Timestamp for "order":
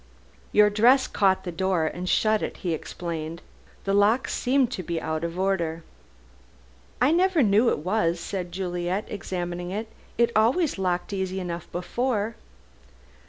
5.37-5.83